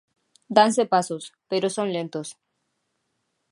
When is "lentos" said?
1.95-2.27